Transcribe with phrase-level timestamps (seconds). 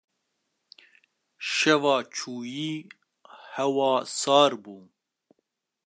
[1.53, 2.73] Şeva çûyî
[3.53, 4.77] hewa sar bû.